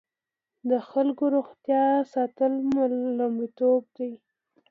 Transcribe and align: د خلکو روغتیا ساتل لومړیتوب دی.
د 0.69 0.71
خلکو 0.89 1.23
روغتیا 1.35 1.85
ساتل 2.13 2.51
لومړیتوب 3.19 3.81
دی. 3.97 4.11